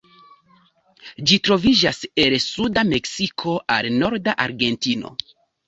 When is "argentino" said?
4.51-5.17